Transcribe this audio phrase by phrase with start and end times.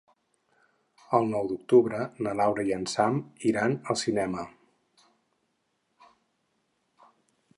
[1.17, 4.47] El nou d'octubre na Laura i en Sam iran al cinema.